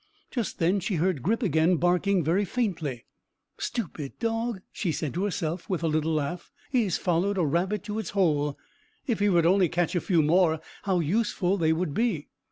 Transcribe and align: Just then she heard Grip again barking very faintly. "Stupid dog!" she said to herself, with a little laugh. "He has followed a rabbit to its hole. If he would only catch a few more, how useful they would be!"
Just 0.31 0.57
then 0.57 0.79
she 0.79 0.95
heard 0.95 1.21
Grip 1.21 1.43
again 1.43 1.75
barking 1.75 2.23
very 2.23 2.43
faintly. 2.43 3.05
"Stupid 3.59 4.17
dog!" 4.17 4.61
she 4.71 4.91
said 4.91 5.13
to 5.13 5.25
herself, 5.25 5.69
with 5.69 5.83
a 5.83 5.87
little 5.87 6.11
laugh. 6.15 6.51
"He 6.71 6.85
has 6.85 6.97
followed 6.97 7.37
a 7.37 7.45
rabbit 7.45 7.83
to 7.83 7.99
its 7.99 8.09
hole. 8.17 8.57
If 9.05 9.19
he 9.19 9.29
would 9.29 9.45
only 9.45 9.69
catch 9.69 9.93
a 9.93 10.01
few 10.01 10.23
more, 10.23 10.59
how 10.85 11.01
useful 11.01 11.55
they 11.55 11.71
would 11.71 11.93
be!" 11.93 12.29